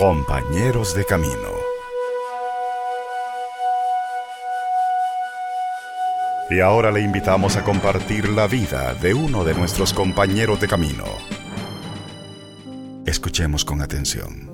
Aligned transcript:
Compañeros 0.00 0.94
de 0.94 1.04
Camino. 1.04 1.34
Y 6.48 6.60
ahora 6.60 6.90
le 6.90 7.02
invitamos 7.02 7.58
a 7.58 7.64
compartir 7.64 8.30
la 8.30 8.46
vida 8.46 8.94
de 8.94 9.12
uno 9.12 9.44
de 9.44 9.52
nuestros 9.52 9.92
compañeros 9.92 10.58
de 10.58 10.68
camino. 10.68 11.04
Escuchemos 13.04 13.66
con 13.66 13.82
atención. 13.82 14.50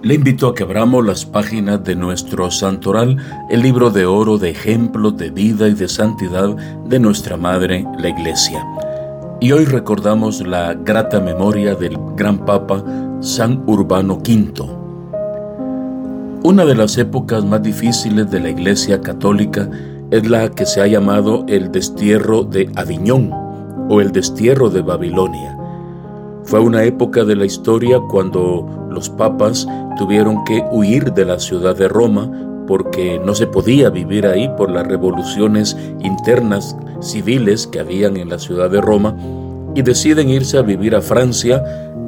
Le 0.00 0.14
invito 0.14 0.48
a 0.48 0.54
que 0.54 0.62
abramos 0.62 1.04
las 1.04 1.26
páginas 1.26 1.84
de 1.84 1.94
nuestro 1.94 2.50
santoral, 2.50 3.18
el 3.50 3.60
libro 3.60 3.90
de 3.90 4.06
oro 4.06 4.38
de 4.38 4.48
ejemplos 4.48 5.18
de 5.18 5.28
vida 5.28 5.68
y 5.68 5.74
de 5.74 5.88
santidad 5.90 6.56
de 6.86 6.98
nuestra 6.98 7.36
Madre, 7.36 7.84
la 7.98 8.08
Iglesia. 8.08 8.64
Y 9.42 9.52
hoy 9.52 9.66
recordamos 9.66 10.40
la 10.40 10.72
grata 10.72 11.20
memoria 11.20 11.74
del 11.74 11.98
gran 12.16 12.46
Papa 12.46 12.82
San 13.24 13.64
Urbano 13.66 14.16
V. 14.16 14.52
Una 16.42 16.66
de 16.66 16.74
las 16.74 16.98
épocas 16.98 17.42
más 17.42 17.62
difíciles 17.62 18.30
de 18.30 18.38
la 18.38 18.50
Iglesia 18.50 19.00
Católica 19.00 19.70
es 20.10 20.28
la 20.28 20.50
que 20.50 20.66
se 20.66 20.82
ha 20.82 20.86
llamado 20.86 21.46
el 21.48 21.72
destierro 21.72 22.44
de 22.44 22.70
Aviñón 22.76 23.30
o 23.88 24.02
el 24.02 24.12
destierro 24.12 24.68
de 24.68 24.82
Babilonia. 24.82 25.58
Fue 26.42 26.60
una 26.60 26.84
época 26.84 27.24
de 27.24 27.34
la 27.34 27.46
historia 27.46 27.98
cuando 28.10 28.88
los 28.90 29.08
papas 29.08 29.66
tuvieron 29.96 30.44
que 30.44 30.62
huir 30.70 31.14
de 31.14 31.24
la 31.24 31.38
ciudad 31.38 31.74
de 31.74 31.88
Roma 31.88 32.30
porque 32.66 33.18
no 33.24 33.34
se 33.34 33.46
podía 33.46 33.88
vivir 33.88 34.26
ahí 34.26 34.50
por 34.58 34.70
las 34.70 34.86
revoluciones 34.86 35.74
internas 36.00 36.76
civiles 37.00 37.66
que 37.66 37.80
habían 37.80 38.18
en 38.18 38.28
la 38.28 38.38
ciudad 38.38 38.68
de 38.68 38.82
Roma 38.82 39.16
y 39.74 39.82
deciden 39.82 40.28
irse 40.30 40.58
a 40.58 40.62
vivir 40.62 40.94
a 40.94 41.02
Francia, 41.02 41.62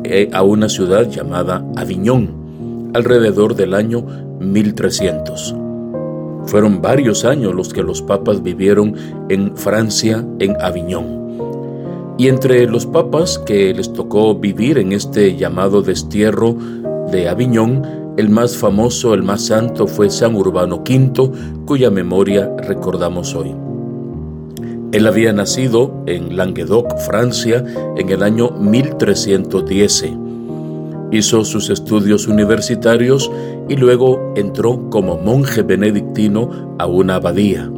eh, 0.05 0.30
a 0.33 0.43
una 0.43 0.69
ciudad 0.69 1.09
llamada 1.09 1.65
Aviñón, 1.77 2.91
alrededor 2.95 3.55
del 3.55 3.75
año 3.75 4.03
1300. 4.41 5.55
Fueron 6.47 6.81
varios 6.81 7.25
años 7.25 7.55
los 7.55 7.73
que 7.73 7.83
los 7.83 8.03
papas 8.03 8.42
vivieron 8.42 8.95
en 9.28 9.56
Francia, 9.56 10.25
en 10.39 10.56
Aviñón. 10.61 11.27
Y 12.19 12.28
entre 12.28 12.67
los 12.67 12.86
papas 12.86 13.39
que 13.39 13.75
les 13.75 13.92
tocó 13.92 14.34
vivir 14.36 14.78
en 14.78 14.92
este 14.92 15.36
llamado 15.36 15.83
destierro 15.83 16.56
de 17.11 17.28
Aviñón, 17.28 18.14
el 18.17 18.30
más 18.30 18.56
famoso, 18.56 19.12
el 19.12 19.23
más 19.23 19.42
santo 19.42 19.86
fue 19.86 20.08
San 20.08 20.34
Urbano 20.34 20.77
V, 20.77 21.30
cuya 21.67 21.91
memoria 21.91 22.51
recordamos 22.56 23.34
hoy. 23.34 23.66
Él 24.92 25.06
había 25.06 25.33
nacido 25.33 25.92
en 26.06 26.37
Languedoc, 26.37 26.97
Francia, 26.98 27.65
en 27.97 28.09
el 28.09 28.23
año 28.23 28.51
1310. 28.51 30.12
Hizo 31.11 31.45
sus 31.45 31.70
estudios 31.70 32.29
universitarios 32.29 33.31
y 33.69 33.77
luego 33.77 34.33
entró 34.37 34.89
como 34.91 35.19
monje 35.19 35.62
benedictino 35.62 36.77
a 36.79 36.87
una 36.87 37.17
abadía. 37.17 37.70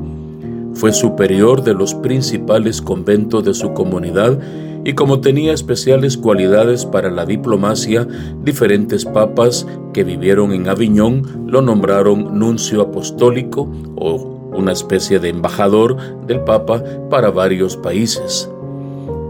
Fue 0.74 0.92
superior 0.92 1.64
de 1.64 1.74
los 1.74 1.94
principales 1.94 2.82
conventos 2.82 3.44
de 3.44 3.54
su 3.54 3.72
comunidad 3.72 4.38
y 4.84 4.92
como 4.92 5.20
tenía 5.20 5.52
especiales 5.52 6.16
cualidades 6.16 6.86
para 6.86 7.10
la 7.10 7.26
diplomacia, 7.26 8.06
diferentes 8.44 9.04
papas 9.04 9.66
que 9.92 10.04
vivieron 10.04 10.52
en 10.52 10.68
Aviñón 10.68 11.46
lo 11.46 11.62
nombraron 11.62 12.38
nuncio 12.38 12.82
apostólico 12.82 13.68
o 13.96 14.37
una 14.52 14.72
especie 14.72 15.18
de 15.18 15.28
embajador 15.28 15.96
del 16.26 16.40
Papa 16.40 16.82
para 17.10 17.30
varios 17.30 17.76
países. 17.76 18.50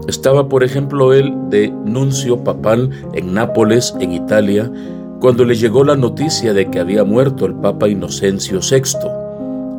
Estaba, 0.07 0.49
por 0.49 0.63
ejemplo, 0.63 1.13
él 1.13 1.33
de 1.49 1.69
nuncio 1.85 2.43
papal 2.43 2.89
en 3.13 3.33
Nápoles, 3.33 3.93
en 3.99 4.11
Italia, 4.11 4.71
cuando 5.19 5.45
le 5.45 5.55
llegó 5.55 5.83
la 5.83 5.95
noticia 5.95 6.53
de 6.53 6.69
que 6.71 6.79
había 6.79 7.03
muerto 7.03 7.45
el 7.45 7.53
Papa 7.55 7.89
Inocencio 7.89 8.59
VI 8.59 9.07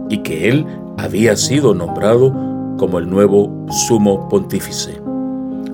y 0.09 0.19
que 0.19 0.49
él 0.49 0.67
había 0.99 1.35
sido 1.37 1.75
nombrado 1.75 2.33
como 2.79 2.99
el 2.99 3.09
nuevo 3.09 3.67
sumo 3.89 4.29
pontífice. 4.29 5.01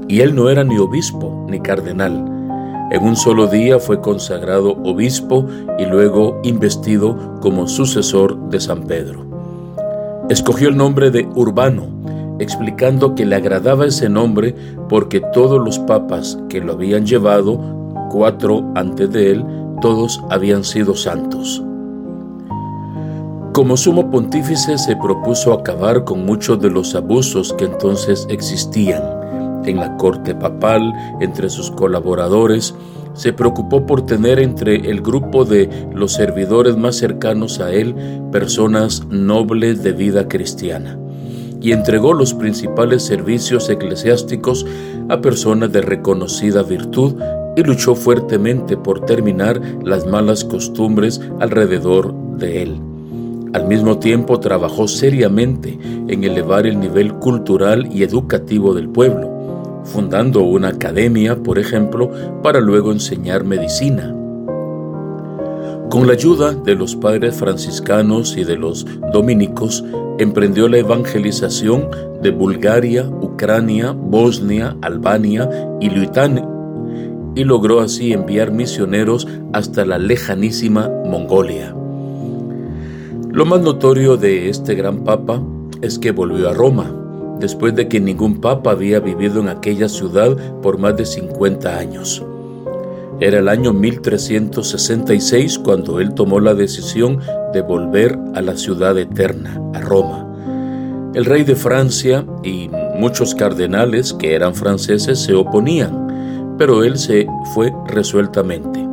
Y 0.09 0.21
él 0.21 0.35
no 0.35 0.49
era 0.49 0.65
ni 0.65 0.79
obispo 0.79 1.47
ni 1.51 1.61
cardenal. 1.61 2.13
En 2.93 3.03
un 3.03 3.17
solo 3.17 3.49
día 3.49 3.81
fue 3.81 4.01
consagrado 4.01 4.73
obispo 4.85 5.47
y 5.79 5.85
luego 5.85 6.41
investido 6.45 7.39
como 7.41 7.67
sucesor 7.67 8.49
de 8.49 8.61
San 8.61 8.85
Pedro. 8.85 9.36
Escogió 10.29 10.69
el 10.69 10.77
nombre 10.77 11.13
de 11.13 11.29
Urbano, 11.37 11.87
explicando 12.41 13.15
que 13.15 13.25
le 13.25 13.37
agradaba 13.37 13.87
ese 13.87 14.09
nombre 14.09 14.57
porque 14.89 15.21
todos 15.33 15.65
los 15.65 15.79
papas 15.79 16.39
que 16.49 16.61
lo 16.61 16.73
habían 16.73 17.07
llevado, 17.07 17.61
cuatro 18.11 18.65
antes 18.75 19.11
de 19.13 19.31
él, 19.31 19.45
todos 19.81 20.21
habían 20.29 20.65
sido 20.65 20.97
santos. 20.97 21.63
Como 23.53 23.77
sumo 23.77 24.11
pontífice 24.11 24.77
se 24.79 24.97
propuso 24.97 25.53
acabar 25.53 26.05
con 26.05 26.27
muchos 26.27 26.61
de 26.61 26.71
los 26.71 26.95
abusos 26.95 27.53
que 27.53 27.65
entonces 27.65 28.27
existían 28.29 29.03
en 29.65 29.77
la 29.77 29.97
corte 29.97 30.35
papal, 30.35 30.93
entre 31.21 31.49
sus 31.51 31.71
colaboradores, 31.71 32.75
se 33.17 33.33
preocupó 33.33 33.87
por 33.87 34.07
tener 34.07 34.39
entre 34.39 34.77
el 34.91 35.01
grupo 35.01 35.45
de 35.45 35.69
los 35.93 36.13
servidores 36.13 36.77
más 36.77 36.97
cercanos 36.97 37.61
a 37.61 37.73
él 37.73 37.95
personas 38.31 39.07
nobles 39.09 39.83
de 39.83 39.93
vida 39.93 40.29
cristiana 40.29 40.99
y 41.61 41.73
entregó 41.73 42.13
los 42.13 42.35
principales 42.35 43.03
servicios 43.03 43.69
eclesiásticos 43.69 44.67
a 45.09 45.21
personas 45.21 45.73
de 45.73 45.81
reconocida 45.81 46.63
virtud 46.63 47.15
y 47.57 47.63
luchó 47.63 47.95
fuertemente 47.95 48.77
por 48.77 49.07
terminar 49.07 49.61
las 49.83 50.07
malas 50.07 50.45
costumbres 50.45 51.21
alrededor 51.41 52.15
de 52.37 52.63
él. 52.63 52.81
Al 53.55 53.67
mismo 53.67 53.99
tiempo 53.99 54.39
trabajó 54.39 54.87
seriamente 54.87 55.79
en 56.09 56.25
elevar 56.25 56.67
el 56.67 56.79
nivel 56.79 57.15
cultural 57.15 57.89
y 57.91 58.03
educativo 58.03 58.75
del 58.75 58.91
pueblo 58.91 59.36
fundando 59.87 60.43
una 60.43 60.69
academia, 60.69 61.37
por 61.37 61.59
ejemplo, 61.59 62.11
para 62.43 62.61
luego 62.61 62.93
enseñar 62.93 63.45
medicina. 63.45 64.15
Con 65.91 66.07
la 66.07 66.15
ayuda 66.15 66.53
de 66.53 66.75
los 66.75 66.97
padres 66.97 67.37
franciscanos 67.37 68.37
y 68.37 68.45
de 68.45 68.57
los 68.57 68.85
dominicos, 69.13 69.85
emprendió 70.19 70.69
la 70.69 70.79
evangelización 70.79 71.89
de 72.23 72.31
Bulgaria, 72.31 73.09
Ucrania, 73.09 73.93
Bosnia, 73.93 74.77
Albania 74.83 75.49
y 75.81 75.89
Lituania, 75.91 76.47
y 77.35 77.45
logró 77.45 77.81
así 77.81 78.13
enviar 78.13 78.51
misioneros 78.51 79.29
hasta 79.53 79.85
la 79.85 79.99
lejanísima 79.99 80.91
Mongolia. 81.05 81.75
Lo 83.31 83.45
más 83.45 83.61
notorio 83.61 84.17
de 84.17 84.49
este 84.49 84.75
gran 84.75 85.05
papa 85.05 85.43
es 85.83 85.99
que 85.99 86.11
volvió 86.11 86.49
a 86.49 86.55
Roma, 86.55 86.91
después 87.41 87.75
de 87.75 87.89
que 87.89 88.01
ningún 88.01 88.41
papa 88.41 88.73
había 88.73 89.01
vivido 89.01 89.41
en 89.41 89.49
aquella 89.49 89.89
ciudad 89.89 90.37
por 90.63 90.79
más 90.79 90.97
de 90.97 91.05
50 91.05 91.79
años. 91.79 92.25
Era 93.19 93.39
el 93.39 93.49
año 93.49 93.73
1366 93.73 95.59
cuando 95.61 96.01
él 96.01 96.13
tomó 96.13 96.39
la 96.39 96.55
decisión 96.55 97.21
de 97.55 97.63
volver 97.63 98.19
a 98.35 98.43
la 98.43 98.57
ciudad 98.57 98.99
eterna, 98.99 99.59
a 99.73 99.81
Roma. 99.81 100.27
El 101.15 101.25
rey 101.25 101.43
de 101.43 101.57
Francia 101.57 102.27
y 102.43 102.69
muchos 102.99 103.35
cardenales 103.35 104.13
que 104.13 104.35
eran 104.35 104.55
franceses 104.55 105.19
se 105.19 105.35
oponían, 105.35 106.55
pero 106.59 106.85
él 106.85 106.99
se 106.99 107.27
fue 107.55 107.73
resueltamente. 107.87 108.87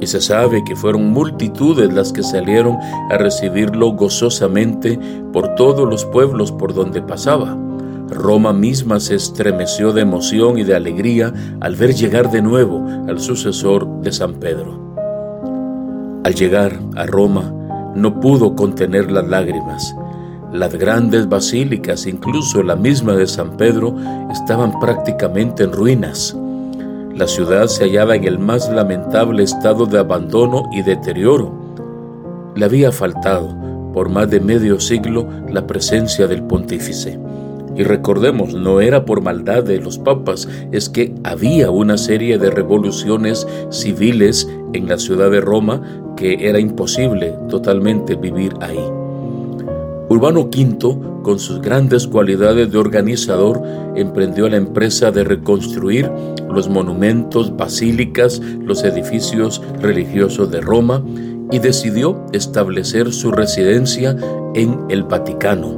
Y 0.00 0.06
se 0.06 0.20
sabe 0.20 0.62
que 0.64 0.76
fueron 0.76 1.10
multitudes 1.10 1.92
las 1.92 2.12
que 2.12 2.22
salieron 2.22 2.76
a 3.10 3.18
recibirlo 3.18 3.90
gozosamente 3.90 5.00
por 5.32 5.56
todos 5.56 5.88
los 5.88 6.04
pueblos 6.04 6.52
por 6.52 6.74
donde 6.74 7.02
pasaba. 7.02 7.58
Roma 8.10 8.52
misma 8.52 9.00
se 9.00 9.14
estremeció 9.14 9.92
de 9.92 10.00
emoción 10.00 10.58
y 10.58 10.64
de 10.64 10.74
alegría 10.74 11.32
al 11.60 11.76
ver 11.76 11.94
llegar 11.94 12.30
de 12.30 12.40
nuevo 12.40 12.84
al 13.06 13.20
sucesor 13.20 14.00
de 14.00 14.12
San 14.12 14.34
Pedro. 14.34 14.94
Al 16.24 16.34
llegar 16.34 16.78
a 16.96 17.06
Roma, 17.06 17.52
no 17.94 18.20
pudo 18.20 18.56
contener 18.56 19.10
las 19.10 19.26
lágrimas. 19.26 19.94
Las 20.52 20.74
grandes 20.74 21.28
basílicas, 21.28 22.06
incluso 22.06 22.62
la 22.62 22.76
misma 22.76 23.14
de 23.14 23.26
San 23.26 23.56
Pedro, 23.56 23.94
estaban 24.30 24.78
prácticamente 24.80 25.64
en 25.64 25.72
ruinas. 25.72 26.34
La 27.14 27.26
ciudad 27.26 27.66
se 27.66 27.84
hallaba 27.84 28.16
en 28.16 28.24
el 28.24 28.38
más 28.38 28.70
lamentable 28.70 29.42
estado 29.42 29.84
de 29.84 29.98
abandono 29.98 30.64
y 30.72 30.82
deterioro. 30.82 31.52
Le 32.54 32.64
había 32.64 32.90
faltado, 32.90 33.54
por 33.92 34.08
más 34.08 34.30
de 34.30 34.40
medio 34.40 34.80
siglo, 34.80 35.28
la 35.50 35.66
presencia 35.66 36.26
del 36.26 36.42
pontífice. 36.42 37.18
Y 37.78 37.84
recordemos, 37.84 38.54
no 38.54 38.80
era 38.80 39.04
por 39.04 39.22
maldad 39.22 39.62
de 39.62 39.80
los 39.80 39.98
papas, 39.98 40.48
es 40.72 40.88
que 40.88 41.14
había 41.22 41.70
una 41.70 41.96
serie 41.96 42.36
de 42.36 42.50
revoluciones 42.50 43.46
civiles 43.70 44.50
en 44.72 44.88
la 44.88 44.98
ciudad 44.98 45.30
de 45.30 45.40
Roma 45.40 45.80
que 46.16 46.48
era 46.48 46.58
imposible 46.58 47.32
totalmente 47.48 48.16
vivir 48.16 48.52
ahí. 48.60 48.84
Urbano 50.08 50.40
V, 50.40 51.22
con 51.22 51.38
sus 51.38 51.60
grandes 51.60 52.08
cualidades 52.08 52.72
de 52.72 52.78
organizador, 52.78 53.62
emprendió 53.94 54.48
la 54.48 54.56
empresa 54.56 55.12
de 55.12 55.22
reconstruir 55.22 56.10
los 56.50 56.68
monumentos, 56.68 57.56
basílicas, 57.56 58.40
los 58.40 58.82
edificios 58.82 59.62
religiosos 59.80 60.50
de 60.50 60.60
Roma 60.60 61.04
y 61.52 61.60
decidió 61.60 62.26
establecer 62.32 63.12
su 63.12 63.30
residencia 63.30 64.16
en 64.54 64.80
el 64.88 65.04
Vaticano, 65.04 65.77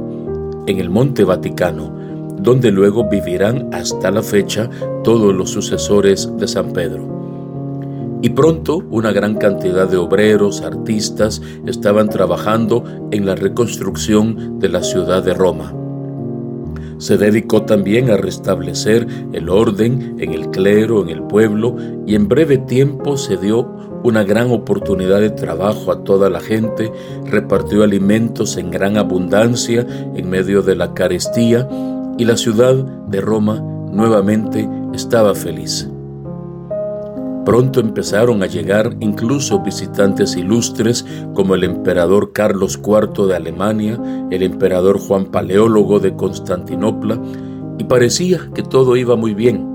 en 0.67 0.79
el 0.79 0.89
Monte 0.89 1.23
Vaticano, 1.23 1.91
donde 2.37 2.71
luego 2.71 3.09
vivirán 3.09 3.69
hasta 3.73 4.11
la 4.11 4.21
fecha 4.21 4.69
todos 5.03 5.33
los 5.33 5.49
sucesores 5.49 6.29
de 6.37 6.47
San 6.47 6.73
Pedro. 6.73 8.19
Y 8.21 8.29
pronto 8.29 8.83
una 8.91 9.11
gran 9.11 9.35
cantidad 9.35 9.87
de 9.87 9.97
obreros, 9.97 10.61
artistas, 10.61 11.41
estaban 11.65 12.09
trabajando 12.09 12.83
en 13.11 13.25
la 13.25 13.35
reconstrucción 13.35 14.59
de 14.59 14.69
la 14.69 14.83
ciudad 14.83 15.23
de 15.23 15.33
Roma. 15.33 15.73
Se 17.01 17.17
dedicó 17.17 17.63
también 17.63 18.11
a 18.11 18.17
restablecer 18.17 19.07
el 19.33 19.49
orden 19.49 20.17
en 20.19 20.33
el 20.33 20.51
clero, 20.51 21.01
en 21.01 21.09
el 21.09 21.23
pueblo, 21.23 21.75
y 22.05 22.13
en 22.13 22.27
breve 22.27 22.59
tiempo 22.59 23.17
se 23.17 23.37
dio 23.37 23.67
una 24.03 24.23
gran 24.23 24.51
oportunidad 24.51 25.19
de 25.19 25.31
trabajo 25.31 25.91
a 25.91 26.03
toda 26.03 26.29
la 26.29 26.41
gente, 26.41 26.91
repartió 27.25 27.81
alimentos 27.81 28.55
en 28.55 28.69
gran 28.69 28.97
abundancia 28.97 29.83
en 30.15 30.29
medio 30.29 30.61
de 30.61 30.75
la 30.75 30.93
carestía, 30.93 31.67
y 32.19 32.25
la 32.25 32.37
ciudad 32.37 32.75
de 32.75 33.19
Roma 33.19 33.59
nuevamente 33.91 34.69
estaba 34.93 35.33
feliz. 35.33 35.90
Pronto 37.45 37.79
empezaron 37.79 38.43
a 38.43 38.45
llegar 38.45 38.95
incluso 38.99 39.61
visitantes 39.61 40.35
ilustres 40.35 41.05
como 41.33 41.55
el 41.55 41.63
emperador 41.63 42.33
Carlos 42.33 42.79
IV 42.83 43.27
de 43.27 43.35
Alemania, 43.35 43.99
el 44.29 44.43
emperador 44.43 44.99
Juan 44.99 45.25
Paleólogo 45.25 45.99
de 45.99 46.15
Constantinopla, 46.15 47.19
y 47.79 47.83
parecía 47.85 48.49
que 48.53 48.61
todo 48.61 48.95
iba 48.95 49.15
muy 49.15 49.33
bien. 49.33 49.67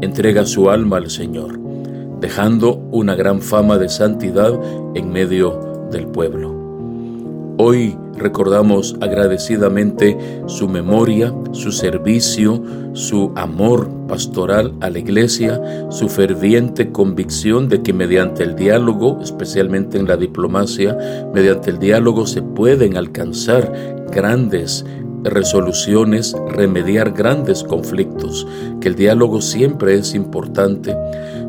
entrega 0.00 0.44
su 0.46 0.68
alma 0.68 0.96
al 0.96 1.10
Señor, 1.10 1.60
dejando 2.20 2.74
una 2.90 3.14
gran 3.14 3.40
fama 3.40 3.78
de 3.78 3.88
santidad 3.88 4.52
en 4.96 5.12
medio 5.12 5.86
del 5.92 6.08
pueblo. 6.08 6.60
Hoy 7.56 7.96
recordamos 8.16 8.96
agradecidamente 9.00 10.18
su 10.46 10.68
memoria, 10.68 11.32
su 11.52 11.70
servicio, 11.70 12.60
su 12.92 13.32
amor 13.36 13.88
pastoral 14.08 14.74
a 14.80 14.90
la 14.90 14.98
iglesia, 14.98 15.60
su 15.90 16.08
ferviente 16.08 16.90
convicción 16.90 17.68
de 17.68 17.82
que 17.82 17.92
mediante 17.92 18.42
el 18.42 18.56
diálogo, 18.56 19.20
especialmente 19.22 19.98
en 19.98 20.08
la 20.08 20.16
diplomacia, 20.16 20.98
mediante 21.32 21.70
el 21.70 21.78
diálogo 21.78 22.26
se 22.26 22.42
pueden 22.42 22.96
alcanzar 22.96 23.99
grandes 24.10 24.84
resoluciones, 25.24 26.34
remediar 26.48 27.12
grandes 27.12 27.62
conflictos, 27.62 28.46
que 28.80 28.88
el 28.88 28.94
diálogo 28.94 29.40
siempre 29.40 29.94
es 29.94 30.14
importante, 30.14 30.96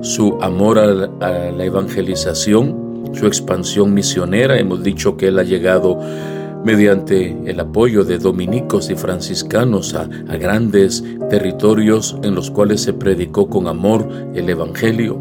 su 0.01 0.37
amor 0.41 0.79
a 0.79 0.87
la, 0.87 1.63
evangelización, 1.63 3.11
su 3.13 3.27
expansión 3.27 3.93
misionera, 3.93 4.57
hemos 4.57 4.83
dicho 4.83 5.15
que 5.15 5.27
él 5.27 5.39
ha 5.39 5.43
llegado 5.43 5.99
mediante 6.63 7.35
el 7.45 7.59
apoyo 7.59 8.03
de 8.03 8.17
dominicos 8.17 8.89
y 8.89 8.95
franciscanos 8.95 9.93
a, 9.93 10.05
grandes 10.37 11.03
territorios 11.29 12.17
en 12.23 12.35
los 12.35 12.51
cuales 12.51 12.81
se 12.81 12.93
predicó 12.93 13.49
con 13.49 13.67
amor 13.67 14.07
el 14.33 14.49
Evangelio, 14.49 15.17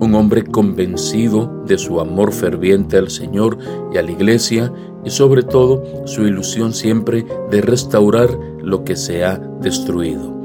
un 0.00 0.14
hombre 0.14 0.44
convencido 0.44 1.64
de 1.66 1.78
su 1.78 2.00
amor 2.00 2.32
ferviente 2.32 2.96
al 2.96 3.10
Señor 3.10 3.58
y 3.92 3.98
a 3.98 4.02
la 4.02 4.12
Iglesia 4.12 4.72
y 5.04 5.10
sobre 5.10 5.42
todo 5.42 5.82
su 6.06 6.26
ilusión 6.26 6.72
siempre 6.72 7.26
de 7.50 7.60
restaurar 7.60 8.30
lo 8.62 8.84
que 8.84 8.96
se 8.96 9.24
ha 9.24 9.38
destruido. 9.60 10.38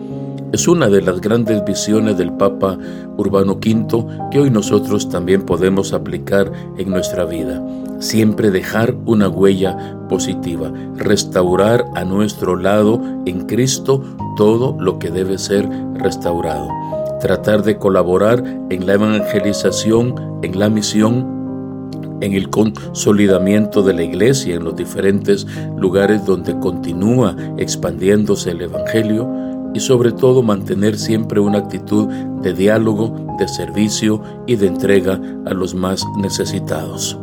Es 0.52 0.68
una 0.68 0.88
de 0.88 1.02
las 1.02 1.20
grandes 1.20 1.66
visiones 1.66 2.16
del 2.16 2.32
Papa 2.34 2.78
Urbano 3.18 3.54
V 3.54 4.06
que 4.30 4.40
hoy 4.40 4.52
nosotros 4.52 5.10
también 5.10 5.42
podemos 5.42 5.94
aplicar 5.94 6.52
en 6.78 6.92
nuestra 6.92 7.26
vida. 7.26 7.60
Siempre 8.00 8.52
dejar 8.52 8.96
una 9.06 9.30
huella 9.30 9.98
positiva, 10.10 10.72
restaurar 10.96 11.86
a 11.96 12.04
nuestro 12.04 12.56
lado 12.56 13.02
en 13.26 13.48
Cristo 13.48 14.04
todo 14.38 14.78
lo 14.80 15.00
que 15.00 15.10
debe 15.10 15.40
ser 15.40 15.68
restaurado. 15.96 16.70
Tratar 17.24 17.64
de 17.64 17.78
colaborar 17.78 18.44
en 18.70 18.86
la 18.86 18.96
evangelización, 18.96 20.42
en 20.44 20.60
la 20.60 20.68
misión 20.68 21.32
en 22.20 22.34
el 22.34 22.50
consolidamiento 22.50 23.82
de 23.82 23.94
la 23.94 24.04
iglesia 24.04 24.56
en 24.56 24.66
los 24.66 24.76
diferentes 24.76 25.48
lugares 25.78 26.26
donde 26.26 26.60
continúa 26.60 27.34
expandiéndose 27.58 28.52
el 28.52 28.64
Evangelio 28.64 29.30
y 29.74 29.80
sobre 29.80 30.12
todo 30.12 30.44
mantener 30.44 30.98
siempre 30.98 31.40
una 31.40 31.60
actitud 31.60 32.08
de 32.42 32.54
diálogo, 32.54 33.16
de 33.40 33.48
servicio 33.48 34.22
y 34.46 34.58
de 34.58 34.68
entrega 34.68 35.20
a 35.46 35.54
los 35.54 35.74
más 35.74 36.06
necesitados. 36.18 37.18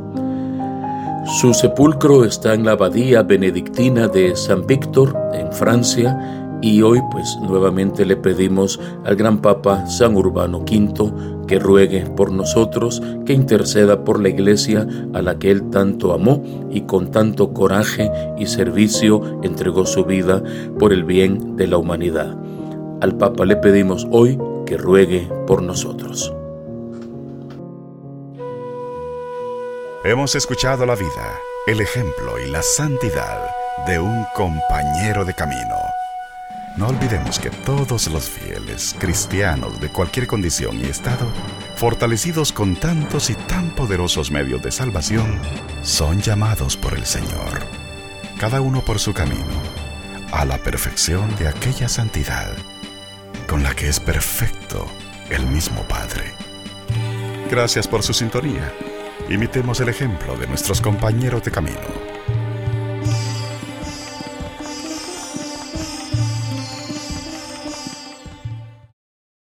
Su 1.40 1.52
sepulcro 1.52 2.24
está 2.24 2.54
en 2.54 2.64
la 2.64 2.72
abadía 2.72 3.22
benedictina 3.22 4.08
de 4.08 4.34
San 4.34 4.66
Víctor, 4.66 5.14
en 5.34 5.52
Francia, 5.52 6.18
y 6.62 6.82
hoy 6.82 7.00
pues 7.10 7.36
nuevamente 7.42 8.04
le 8.04 8.16
pedimos 8.16 8.80
al 9.04 9.16
gran 9.16 9.38
Papa 9.38 9.86
San 9.86 10.16
Urbano 10.16 10.58
V 10.58 11.46
que 11.46 11.58
ruegue 11.58 12.06
por 12.06 12.30
nosotros, 12.30 13.02
que 13.26 13.32
interceda 13.32 14.04
por 14.04 14.20
la 14.20 14.28
iglesia 14.28 14.86
a 15.14 15.22
la 15.22 15.38
que 15.38 15.50
él 15.50 15.70
tanto 15.70 16.12
amó 16.12 16.44
y 16.70 16.82
con 16.82 17.10
tanto 17.10 17.52
coraje 17.52 18.10
y 18.38 18.46
servicio 18.46 19.40
entregó 19.42 19.86
su 19.86 20.04
vida 20.04 20.42
por 20.78 20.92
el 20.92 21.04
bien 21.04 21.56
de 21.56 21.66
la 21.66 21.78
humanidad. 21.78 22.36
Al 23.00 23.16
Papa 23.16 23.44
le 23.46 23.56
pedimos 23.56 24.06
hoy 24.10 24.38
que 24.66 24.76
ruegue 24.76 25.28
por 25.46 25.62
nosotros. 25.62 26.32
Hemos 30.04 30.34
escuchado 30.34 30.86
la 30.86 30.94
vida, 30.94 31.40
el 31.66 31.80
ejemplo 31.80 32.40
y 32.46 32.50
la 32.50 32.62
santidad 32.62 33.38
de 33.86 33.98
un 33.98 34.24
compañero 34.34 35.24
de 35.24 35.34
camino. 35.34 35.89
No 36.80 36.86
olvidemos 36.86 37.38
que 37.38 37.50
todos 37.50 38.08
los 38.08 38.30
fieles 38.30 38.96
cristianos 38.98 39.78
de 39.82 39.90
cualquier 39.90 40.26
condición 40.26 40.80
y 40.80 40.84
estado, 40.84 41.26
fortalecidos 41.76 42.52
con 42.52 42.74
tantos 42.74 43.28
y 43.28 43.34
tan 43.34 43.74
poderosos 43.74 44.30
medios 44.30 44.62
de 44.62 44.72
salvación, 44.72 45.38
son 45.82 46.22
llamados 46.22 46.78
por 46.78 46.94
el 46.94 47.04
Señor, 47.04 47.66
cada 48.38 48.62
uno 48.62 48.82
por 48.82 48.98
su 48.98 49.12
camino, 49.12 49.44
a 50.32 50.46
la 50.46 50.56
perfección 50.56 51.36
de 51.36 51.48
aquella 51.48 51.86
santidad 51.86 52.50
con 53.46 53.62
la 53.62 53.74
que 53.74 53.86
es 53.86 54.00
perfecto 54.00 54.86
el 55.28 55.44
mismo 55.44 55.82
Padre. 55.82 56.32
Gracias 57.50 57.86
por 57.86 58.02
su 58.02 58.14
sintonía. 58.14 58.72
Imitemos 59.28 59.80
el 59.80 59.90
ejemplo 59.90 60.34
de 60.38 60.46
nuestros 60.46 60.80
compañeros 60.80 61.42
de 61.42 61.50
camino 61.50 62.39